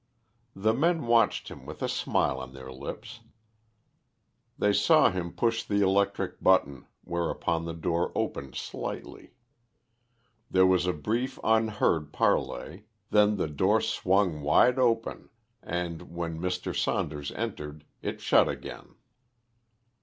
[0.55, 3.19] The men watched him with a smile on their lips.
[4.57, 9.35] They saw him push the electric button, whereupon the door opened slightly.
[10.49, 15.29] There was a brief, unheard parley; then the door swung wide open,
[15.61, 16.75] and, when Mr.
[16.75, 18.95] Saunders entered, it shut again.